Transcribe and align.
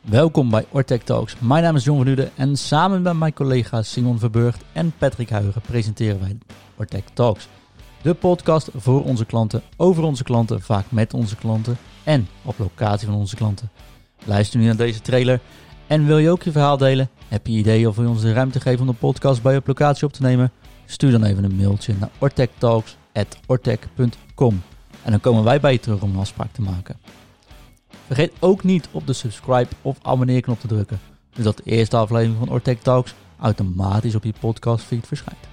Welkom 0.00 0.50
bij 0.50 0.66
Ortec 0.70 1.02
Talks. 1.02 1.36
Mijn 1.38 1.62
naam 1.62 1.76
is 1.76 1.84
John 1.84 1.98
van 1.98 2.06
Uden 2.06 2.30
en 2.36 2.56
samen 2.56 3.02
met 3.02 3.18
mijn 3.18 3.32
collega's 3.32 3.92
Simon 3.92 4.18
Verburgt 4.18 4.62
en 4.72 4.92
Patrick 4.98 5.30
Huigen 5.30 5.60
presenteren 5.60 6.20
wij 6.20 6.38
Ortec 6.76 7.04
Talks. 7.12 7.48
De 8.02 8.14
podcast 8.14 8.68
voor 8.76 9.04
onze 9.04 9.26
klanten, 9.26 9.62
over 9.76 10.02
onze 10.02 10.22
klanten, 10.22 10.62
vaak 10.62 10.84
met 10.88 11.14
onze 11.14 11.36
klanten 11.36 11.76
en 12.04 12.28
op 12.42 12.58
locatie 12.58 13.06
van 13.06 13.16
onze 13.16 13.36
klanten. 13.36 13.70
Luister 14.24 14.58
nu 14.58 14.66
naar 14.66 14.76
deze 14.76 15.00
trailer 15.00 15.40
en 15.86 16.06
wil 16.06 16.18
je 16.18 16.30
ook 16.30 16.42
je 16.42 16.52
verhaal 16.52 16.76
delen? 16.76 17.10
Heb 17.28 17.46
je 17.46 17.52
ideeën 17.52 17.88
of 17.88 17.96
wil 17.96 18.04
je 18.04 18.10
ons 18.10 18.22
de 18.22 18.32
ruimte 18.32 18.60
geven 18.60 18.80
om 18.80 18.86
de 18.86 18.92
podcast 18.92 19.42
bij 19.42 19.52
je 19.52 19.58
op 19.58 19.66
locatie 19.66 20.06
op 20.06 20.12
te 20.12 20.22
nemen? 20.22 20.52
Stuur 20.86 21.10
dan 21.10 21.24
even 21.24 21.44
een 21.44 21.56
mailtje 21.56 21.94
naar 21.98 22.10
ortectalks.ortec.com 22.18 24.62
en 25.02 25.10
dan 25.10 25.20
komen 25.20 25.44
wij 25.44 25.60
bij 25.60 25.72
je 25.72 25.80
terug 25.80 26.02
om 26.02 26.10
een 26.10 26.20
afspraak 26.20 26.52
te 26.52 26.62
maken. 26.62 26.96
Vergeet 28.10 28.32
ook 28.38 28.64
niet 28.64 28.88
op 28.90 29.06
de 29.06 29.12
subscribe 29.12 29.68
of 29.82 29.98
abonneer 30.02 30.40
knop 30.40 30.60
te 30.60 30.66
drukken, 30.66 31.00
zodat 31.32 31.56
de 31.56 31.62
eerste 31.64 31.96
aflevering 31.96 32.38
van 32.38 32.50
Ortec 32.50 32.80
Talks 32.82 33.14
automatisch 33.38 34.14
op 34.14 34.24
je 34.24 34.32
podcastfeed 34.40 35.06
verschijnt. 35.06 35.49